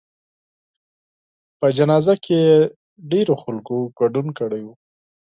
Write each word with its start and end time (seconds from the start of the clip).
په 1.59 1.67
جنازه 1.77 2.15
کې 2.23 2.37
یې 2.45 2.57
ډېرو 3.11 3.33
خلکو 3.43 3.75
ګډون 3.99 4.27
کړی 4.39 4.61
و. 4.65 4.67